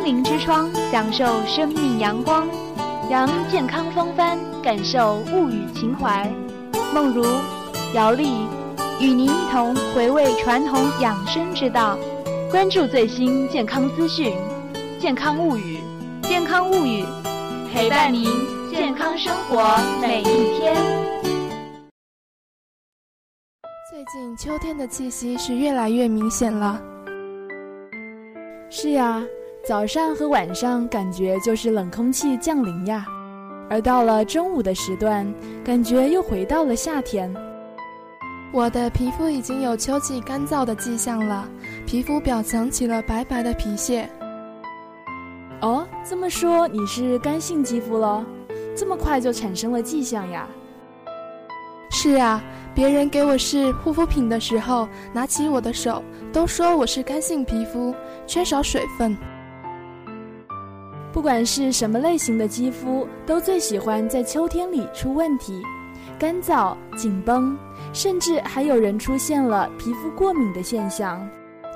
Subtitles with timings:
[0.00, 2.48] 心灵之窗，享受生命阳光，
[3.10, 6.26] 扬健康风帆，感受物语情怀。
[6.94, 7.22] 梦如、
[7.92, 8.46] 姚丽
[8.98, 11.98] 与您一同回味传统养生之道，
[12.50, 14.34] 关注最新健康资讯，
[14.98, 15.80] 健康物语，
[16.22, 17.04] 健康物语，
[17.70, 18.24] 陪伴您
[18.70, 20.74] 健康生活每一天。
[23.90, 26.80] 最近秋天的气息是越来越明显了。
[28.70, 29.22] 是呀。
[29.62, 33.04] 早上和晚上感觉就是冷空气降临呀，
[33.68, 35.30] 而到了中午的时段，
[35.62, 37.32] 感觉又回到了夏天。
[38.52, 41.46] 我的皮肤已经有秋季干燥的迹象了，
[41.86, 44.08] 皮肤表层起了白白的皮屑。
[45.60, 48.24] 哦，这么说你是干性肌肤了？
[48.74, 50.48] 这么快就产生了迹象呀？
[51.90, 52.42] 是啊，
[52.74, 57.94] 别人给我试护肤品的时候，拿起我的手都说我是干性皮肤，
[58.26, 59.14] 缺少水分。
[61.12, 65.62] 不管是什么类型的肌肤，都最喜欢在秋天里出问题，
[66.18, 67.58] 干燥、紧绷，
[67.92, 71.28] 甚至还有人出现了皮肤过敏的现象，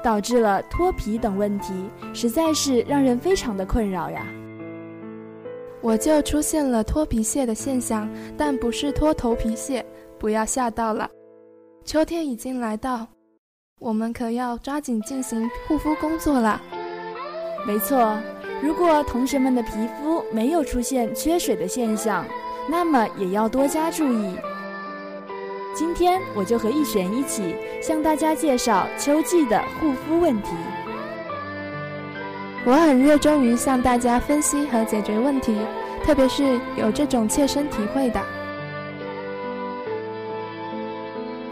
[0.03, 1.75] 导致了脱皮等问题，
[2.13, 4.25] 实在是让人非常的困扰呀。
[5.81, 9.85] 我就出现了脱皮屑的现象，但不是脱头皮屑，
[10.19, 11.11] 不要吓到了。
[11.85, 13.07] 秋天已经来到，
[13.81, 16.63] 我们可要抓紧进行护肤工作了。
[17.67, 18.17] 没错。
[18.63, 22.25] 如果同学们的皮肤没有出现缺水的现象，
[22.69, 24.35] 那么也要多加注意。
[25.75, 30.51] 今天我就和易璇一起向大家介绍秋季的护肤问题。
[32.65, 35.55] 我很热衷于向大家分析和解决问题，
[36.05, 38.21] 特别是有这种切身体会的。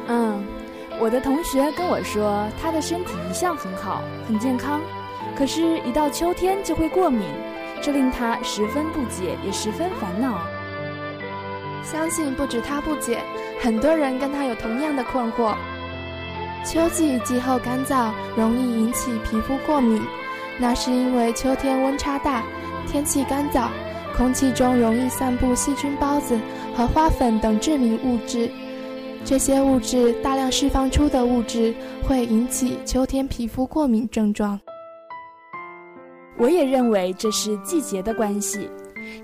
[0.09, 0.43] 嗯，
[0.99, 4.81] 我的同学跟我说，他的身体一向很好，很健康。
[5.37, 7.27] 可是，一到秋天就会过敏，
[7.81, 10.39] 这令他十分不解，也十分烦恼。
[11.83, 13.19] 相信不止他不解，
[13.61, 15.55] 很多人跟他有同样的困惑。
[16.65, 20.01] 秋季气候干燥，容易引起皮肤过敏，
[20.61, 22.45] 那是因为秋天温差大，
[22.87, 23.67] 天气干燥，
[24.17, 26.39] 空气中容易散布细菌孢子
[26.77, 28.49] 和花粉等致敏物质。
[29.25, 31.75] 这些物质大量释放出的物质，
[32.07, 34.61] 会引起秋天皮肤过敏症状。
[36.43, 38.69] 我也认为这是季节的关系。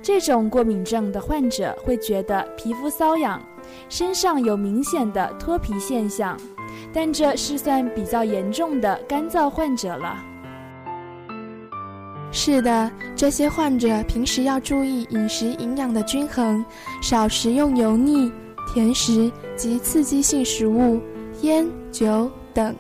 [0.01, 3.43] 这种过敏症的患者会觉得皮肤瘙痒，
[3.89, 6.39] 身上有明显的脱皮现象，
[6.93, 10.17] 但这是算比较严重的干燥患者了。
[12.31, 16.65] 是的，这些患者平时要注意饮食营养的均衡，
[17.03, 18.31] 少食用油腻、
[18.73, 21.01] 甜食及刺激性食物、
[21.41, 22.73] 烟酒等。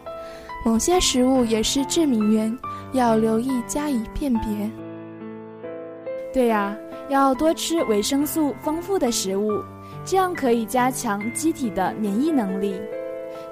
[0.64, 2.56] 某些食物也是致敏源。
[2.92, 4.70] 要留意加以辨别。
[6.32, 6.76] 对呀，
[7.08, 9.62] 要多吃维生素丰富的食物，
[10.04, 12.80] 这样可以加强机体的免疫能力。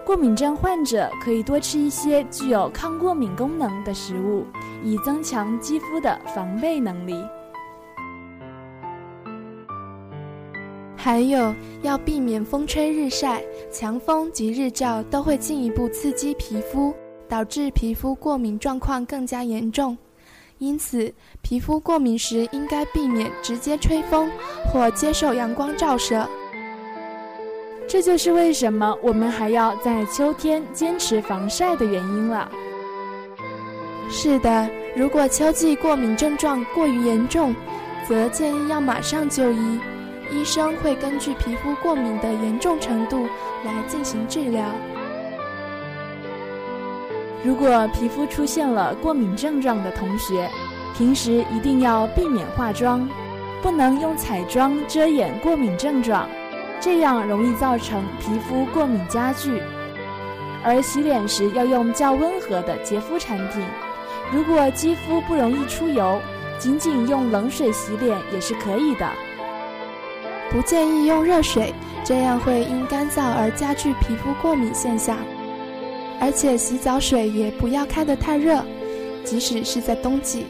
[0.05, 4.45] 过敏症患者可以多吃一些具有抗过敏功能的食物，
[4.83, 7.15] 以增强肌肤的防备能力。
[10.95, 16.95] 还有要避免风吹日晒、强风及日照都会进一步刺激皮肤。
[17.29, 19.97] 导致皮肤过敏状况更加严重，
[20.59, 24.31] 因此皮肤过敏时应该避免直接吹风
[24.73, 26.29] 或接受阳光照射。
[27.89, 32.51] 这就是为什么我们还要在秋天坚持防晒的原因了。
[34.11, 37.55] 是的，如果秋季过敏症状过于严重，
[38.09, 39.81] 则建议要马上就医，
[40.33, 43.27] 医生会根据皮肤过敏的严重程度
[43.65, 44.65] 来进行治疗。
[47.47, 50.51] 如果皮肤出现了过敏症状的同学，
[50.99, 53.09] 平时一定要避免化妆，
[53.63, 56.29] 不能用彩妆遮掩过敏症状，
[56.81, 59.63] 这样容易造成皮肤过敏加剧。
[60.65, 63.65] 而洗脸时要用较温和的洁肤产品。
[64.33, 66.21] 如果肌肤不容易出油，
[66.59, 69.09] 仅仅用冷水洗脸也是可以的。
[70.51, 71.73] 不建议用热水，
[72.03, 75.17] 这样会因干燥而加剧皮肤过敏现象。
[76.21, 78.65] 而且洗澡水也不要开得太热，
[79.25, 80.47] 即使是在冬季。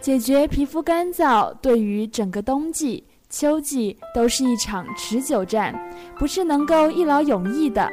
[0.00, 5.74] 解决皮肤干燥，对于整个冬季、秋季都是一场持久战，
[6.18, 7.90] 不是能够一劳永逸的。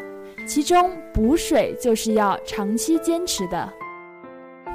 [0.47, 3.69] 其中补水就是要长期坚持的。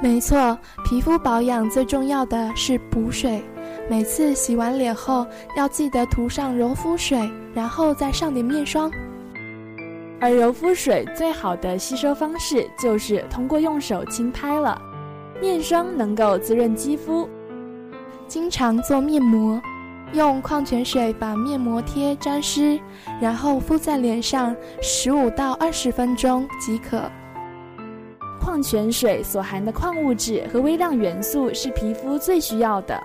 [0.01, 0.55] 没错，
[0.85, 3.43] 皮肤保养最重要的是补水。
[3.89, 5.25] 每次洗完脸后，
[5.57, 8.91] 要记得涂上柔肤水，然后再上点面霜。
[10.23, 14.81] 而柔肤水最好的吸收方式就是通过用手轻拍了，
[15.41, 17.27] 面霜能够滋润肌肤。
[18.25, 19.61] 经常做面膜，
[20.13, 22.79] 用矿泉水把面膜贴沾湿，
[23.19, 27.01] 然后敷在脸上十五到二十分钟即可。
[28.39, 32.97] 矿泉水所含的矿物质和微量元素是皮肤最需要的。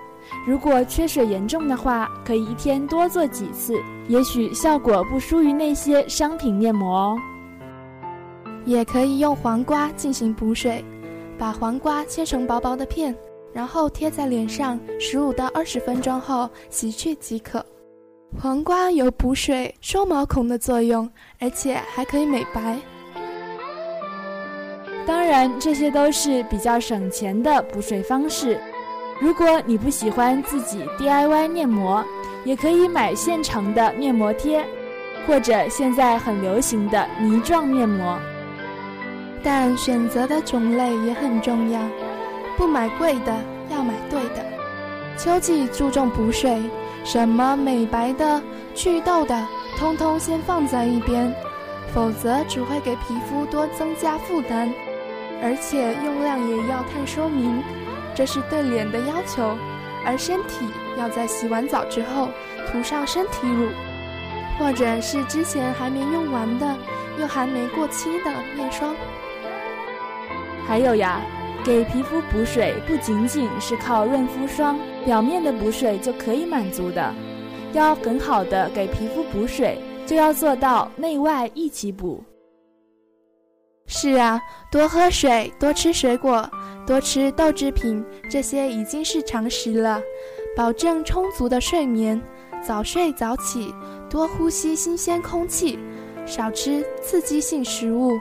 [0.45, 3.73] 如果缺水严重的话，可以一天多做几次，
[4.07, 7.17] 也许效果不输于那些商品面膜哦。
[8.65, 10.83] 也可以用黄瓜进行补水，
[11.37, 13.15] 把黄瓜切成薄薄的片，
[13.53, 17.65] 然后贴在脸上十五到二十分钟后洗去即可。
[18.39, 21.09] 黄瓜有补水、收毛孔的作用，
[21.39, 22.77] 而且还可以美白。
[25.07, 28.59] 当然，这些都是比较省钱的补水方式。
[29.19, 32.03] 如果你不喜欢自己 DIY 面膜，
[32.45, 34.65] 也可以买现成的面膜贴，
[35.27, 38.17] 或者现在很流行的泥状面膜。
[39.43, 41.81] 但选择的种类也很重要，
[42.57, 43.35] 不买贵的，
[43.69, 44.45] 要买对的。
[45.17, 46.57] 秋季注重补水，
[47.03, 48.41] 什么美白的、
[48.73, 49.45] 祛痘的，
[49.77, 51.33] 通通先放在一边，
[51.93, 54.69] 否则只会给皮肤多增加负担。
[55.41, 57.61] 而且用量也要看说明，
[58.19, 59.57] 这是对脸的要求。
[60.05, 60.65] 而身体
[60.97, 62.27] 要在洗完澡之后
[62.67, 63.69] 涂上身体乳，
[64.57, 66.75] 或者是之前还没用完的
[67.17, 68.93] 又还没过期的面霜。
[70.67, 71.21] 还有呀，
[71.63, 77.13] 给皮肤补水不仅仅是靠润肤霜表面的补水就可以满足的，
[77.71, 82.21] 要很好的给皮肤补水，就要做到内外一起补。
[83.91, 84.39] 是啊，
[84.69, 86.47] 多喝水，多吃水果，
[86.85, 89.99] 多吃豆制品，这些已经是常识了。
[90.55, 92.21] 保证充足的睡眠，
[92.63, 93.73] 早睡早起，
[94.07, 95.79] 多呼吸新鲜空气，
[96.23, 98.11] 少吃刺激性食物，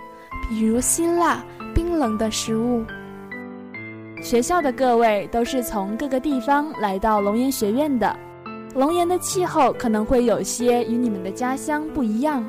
[0.48, 1.44] 比如辛辣、
[1.74, 2.82] 冰冷的食物。
[4.22, 8.16] 学校的各位都是从各个地方来到龙岩学院的，
[8.74, 12.42] 龙岩的气候可能会有些与你们的家乡不一样，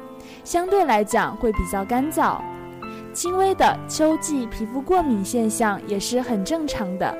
[0.45, 2.39] 相对来讲会比较干燥。
[3.19, 7.13] 轻微的秋季皮肤过敏现象也是很正常的，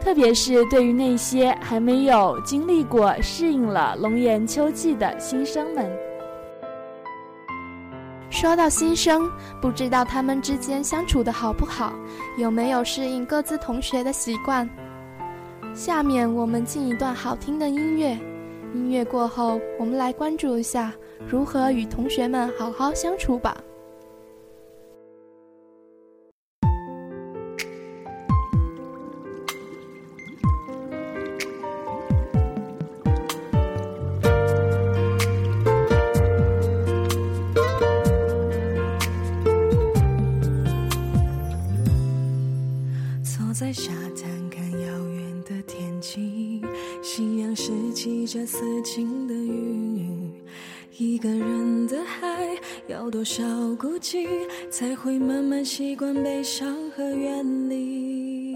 [0.00, 5.90] 特别是对于那些还没有经历过适应了龙岩秋季的新生们。
[8.30, 9.28] 说到新生，
[9.60, 11.92] 不知道他们之间相处的好不好，
[12.38, 14.70] 有没有适应各自同学的习惯？
[15.74, 18.16] 下面我们进一段好听的音乐，
[18.72, 20.92] 音乐过后，我们来关注一下
[21.26, 23.56] 如何与同学们好好相处吧。
[48.26, 50.30] 似情的雨，
[50.96, 52.26] 一个人的海，
[52.86, 53.42] 要多少
[53.76, 54.26] 孤寂，
[54.70, 58.54] 才会慢慢习惯悲伤和远离？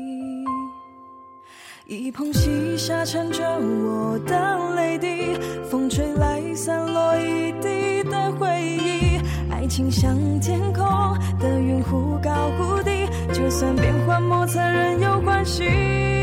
[1.86, 5.06] 一捧细沙缠着我的泪滴，
[5.70, 9.19] 风吹来散落一地的回忆。
[9.50, 10.84] 爱情像天空
[11.38, 16.15] 的云，忽高忽低，就算变幻莫测，仍有关系。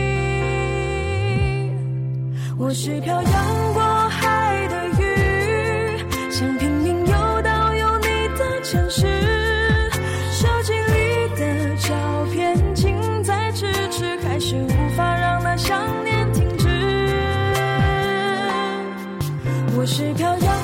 [2.56, 8.06] 我是漂洋过海的鱼，想拼命游到有你
[8.38, 9.02] 的城市。
[10.32, 11.94] 手机里的照
[12.32, 16.68] 片近在咫尺，还是无法让那想念停止。
[19.76, 20.63] 我是漂洋。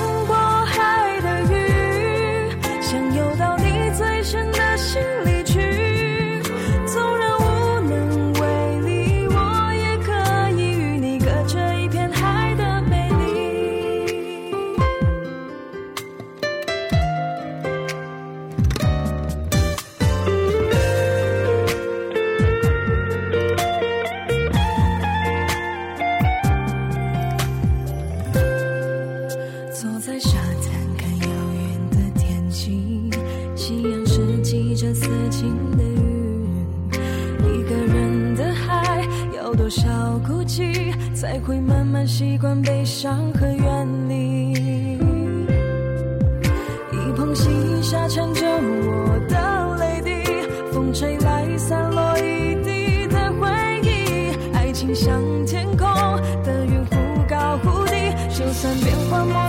[59.10, 59.39] 算变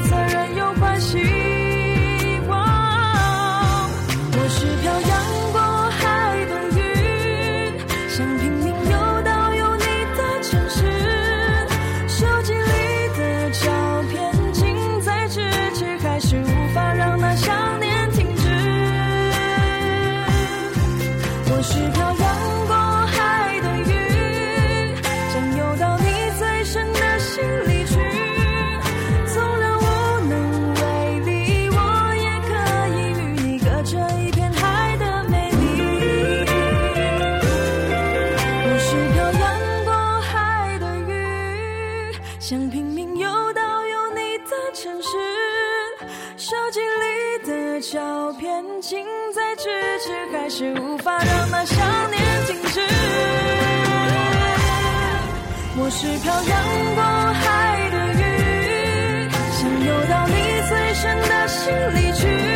[55.94, 60.34] 是漂洋过海的鱼，想游到你
[60.70, 62.51] 最深的心里去。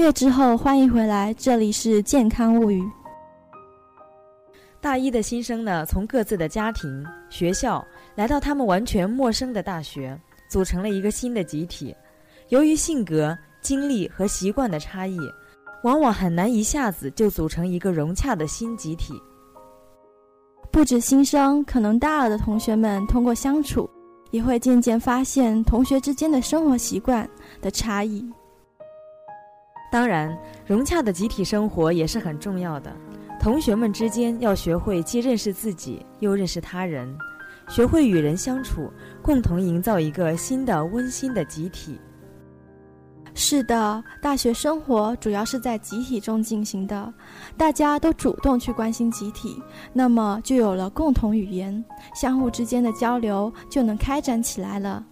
[0.00, 2.82] 乐之后，欢迎回来，这里是健康物语。
[4.80, 11.94] 大一的新生呢，从各自的家庭、学校来到他们完全陌生的大学，组成了一个新的集体。
[12.48, 15.18] 由于性格、经历和习惯的差异，
[15.84, 19.12] 往往很难一下子就组成一个融洽的新集体。
[20.72, 23.88] 不止新生，可能大二的同学们通过相处，
[24.30, 27.28] 也会渐渐发现同学之间的生活习惯
[27.60, 28.26] 的差异。
[29.90, 32.94] 当然，融洽的集体生活也是很重要的。
[33.40, 37.12] 同学们之间要学会既认识自己，又认识他人，
[37.68, 38.92] 学会与人相处，
[39.22, 41.98] 共同营造一个新的温馨的集体。
[43.32, 47.12] 是的，大学生活主要是在集体中进行的，
[47.56, 51.82] 大家都主动去关心集体，那么就有了共同语言，
[52.14, 55.04] 相互之间的交流就能开展起来了。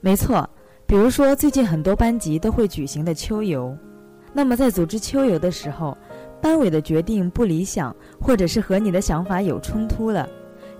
[0.00, 0.48] 没错。
[0.86, 3.76] 比如说，最近很多班级都会举行的秋游，
[4.32, 5.98] 那么在组织秋游的时候，
[6.40, 10.28] 班委的决定不理想，或者是和你的想法有冲突了，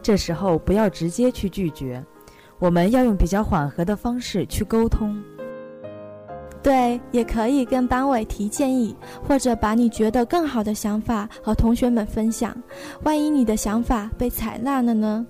[0.00, 2.00] 这时候不要直接去拒绝，
[2.60, 5.20] 我们要用比较缓和的方式去沟通。
[6.62, 8.96] 对，也可以跟班委提建议，
[9.26, 12.56] 或者把你觉得更好的想法和同学们分享，
[13.02, 15.26] 万一你的想法被采纳了呢？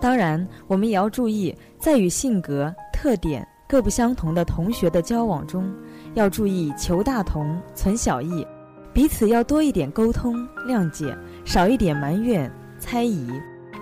[0.00, 5.68] 当然，我们也要注意，在与性格特点各不相同的同学的交往中，
[6.14, 8.46] 要注意求大同、存小异，
[8.92, 10.34] 彼此要多一点沟通、
[10.66, 13.28] 谅解，少一点埋怨、猜疑，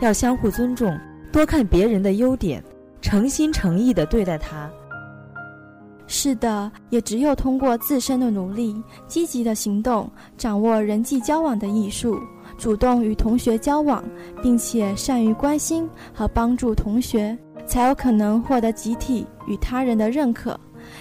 [0.01, 0.99] 要相互尊重，
[1.31, 2.63] 多看别人的优点，
[3.01, 4.71] 诚心诚意地对待他。
[6.09, 12.19] 是的，也只有通过自身的努力、积极的行动，掌握人际交往的艺术。
[12.59, 14.03] 主动与同学交往，
[14.43, 17.37] 并且善于关心和帮助同学，
[17.67, 20.59] 才有可能获得集体与他人的认可，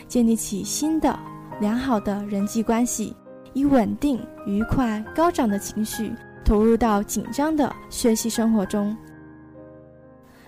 [0.08, 1.18] 建立起新的
[1.60, 3.16] 良好的人际关系，
[3.54, 6.12] 以稳定、愉快、高涨的情绪
[6.44, 8.96] 投入到紧张的学习生活中。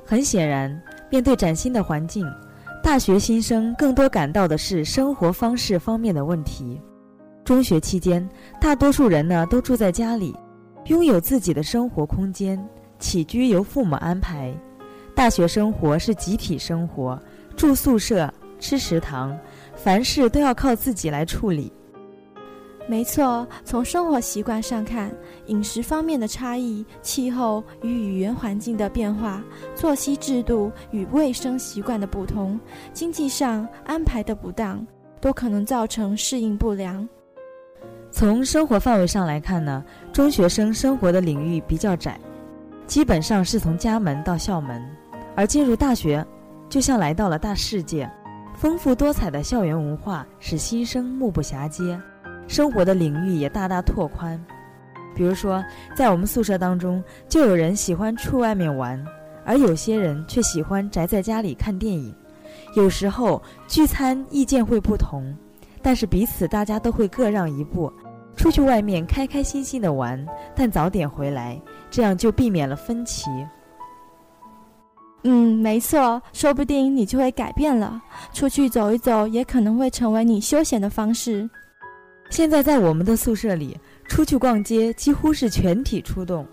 [0.06, 2.26] 很显然，面对崭新的环境，
[2.84, 6.80] 大学新生更多感到的是生活方式方面的问题。
[7.44, 8.28] 中学期间，
[8.60, 10.36] 大多数人呢都住在家里。
[10.88, 12.58] 拥有自己的生活空间，
[12.98, 14.53] 起居由父母安排。
[15.13, 17.22] 大学生活是集体生活，
[17.58, 19.38] 住宿舍、吃食堂，
[19.75, 21.72] 凡事都要靠自己来处理。
[22.88, 25.13] 没错，从生活习惯上看，
[25.48, 29.44] 饮食方面的差异、气候与语言环境的变化、
[29.75, 32.58] 作息制度与卫生习惯的不同、
[32.94, 34.88] 经济上安排的不当，
[35.20, 37.06] 都可能造成适应不良。
[38.12, 42.20] 从生活范围上来看呢，中学生生活的领域比较窄，
[42.88, 44.82] 基本上是从家门到校门；
[45.36, 46.26] 而进入大学，
[46.68, 48.10] 就像来到了大世界，
[48.56, 52.00] 丰富多彩的校园文化使新生目不暇接，
[52.48, 54.44] 生活的领域也大大拓宽。
[55.14, 55.64] 比如说，
[55.96, 59.04] 在我们宿舍当中，就有人喜欢出外面玩，
[59.46, 62.16] 而有些人却喜欢宅在家里看电影。
[62.76, 65.36] 有时候聚餐意见会不同，
[65.88, 67.89] 但是彼此大家都会各让一步。
[68.36, 70.22] 出去外面开开心心的玩，
[70.53, 71.58] 但早点回来，
[71.89, 73.29] 这样就避免了分歧。
[75.24, 78.01] 嗯，没错，说不定你就会改变了。
[78.34, 81.50] 出去走一走，也可能会成为你休闲的方式。
[82.29, 83.79] 现在在我们的宿舍里，
[84.10, 86.46] 出去逛街几乎是全体出动。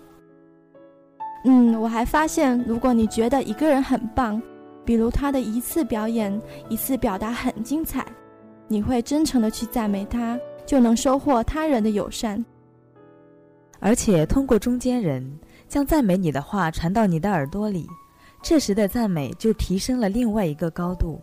[1.43, 4.41] 嗯，我还发现，如果你觉得一个人很棒，
[4.85, 8.05] 比如他的一次表演、一次表达很精彩，
[8.67, 10.39] 你会真诚的去赞美他。
[10.65, 12.43] 就能收获他人的友善，
[13.79, 15.23] 而且通过中间人
[15.67, 17.87] 将赞美你的话传到你的耳朵里，
[18.41, 21.21] 这时的赞美就提升了另外一个高度。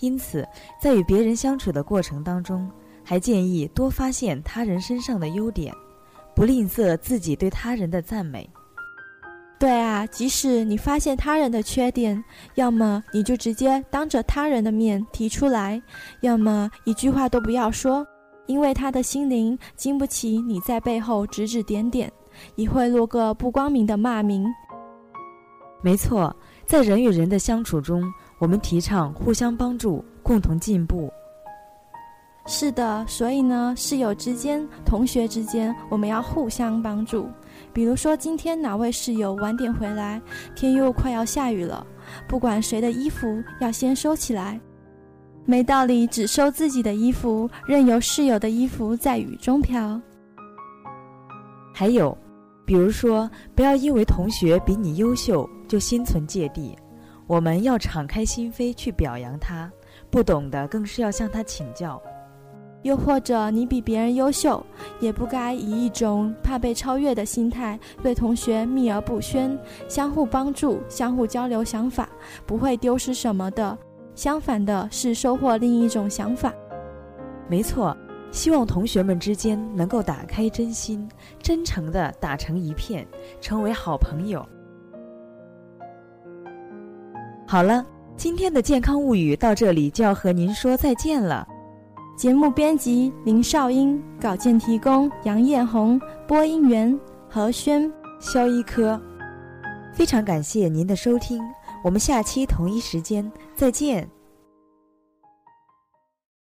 [0.00, 0.44] 因此，
[0.82, 2.68] 在与别人相处的过程当中，
[3.04, 5.72] 还建议多发现他人身上的优点，
[6.34, 8.50] 不吝啬自己对他人的赞美。
[9.58, 12.22] 对啊，即使你发现他人的缺点，
[12.56, 15.80] 要么你就直接当着他人的面提出来，
[16.20, 18.06] 要么一句话都不要说，
[18.46, 22.12] 因为他的心灵经不起你在背后指指点点，
[22.56, 24.46] 也会落个不光明的骂名。
[25.82, 26.34] 没错，
[26.66, 28.02] 在人与人的相处中，
[28.38, 31.10] 我们提倡互相帮助，共同进步。
[32.46, 37.28] 是的，所以呢，室友之间、同学之间，我们要互相帮助。
[37.76, 40.18] 比如说，今天哪位室友晚点回来，
[40.54, 41.86] 天又快要下雨了，
[42.26, 44.58] 不管谁的衣服要先收起来，
[45.44, 50.00] 没道理只收自己的衣服，任由室友的衣服在雨中飘。
[51.74, 52.16] 还有，
[52.64, 56.74] 比如说，不要因为同学比你优秀就心存芥蒂，
[57.26, 59.70] 我们要敞开心扉去表扬他，
[60.10, 62.02] 不懂的更是要向他请教。
[62.86, 64.64] 又或者你比别人优秀，
[65.00, 69.58] 也不该以一种怕被超越的心态对同学秘而不宣。
[69.88, 72.08] 相互帮助，相互交流想法，
[72.46, 73.76] 不会丢失什么的。
[74.14, 76.54] 相反的是收获另一种想法。
[77.48, 77.94] 没错，
[78.30, 81.08] 希望同学们之间能够打开真心，
[81.42, 83.04] 真诚的打成一片，
[83.40, 84.46] 成为好朋友。
[87.48, 87.84] 好了，
[88.16, 91.48] 今天的健康物语到这里就要和您说再见了。
[92.16, 96.98] 节目编辑林少英，稿件提供杨艳红，播音员
[97.28, 98.98] 何轩、肖一科。
[99.92, 101.42] 非常感谢您的收听，
[101.84, 104.15] 我们下期同一时间再见。